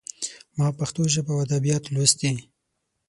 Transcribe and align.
ما 0.57 0.67
پښتو 0.79 1.01
ژبه 1.13 1.31
او 1.33 1.39
ادبيات 1.45 1.83
لوستي. 1.93 2.31